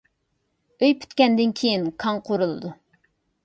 ئۆي 0.79 0.95
پۈتكەندىن 1.03 1.55
كېيىن 1.61 1.87
كاڭ 2.05 2.21
قۇرۇلىدۇ. 2.31 2.77